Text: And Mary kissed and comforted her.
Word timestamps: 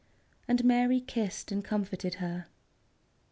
And 0.47 0.63
Mary 0.65 0.99
kissed 0.99 1.51
and 1.51 1.63
comforted 1.63 2.15
her. 2.15 2.47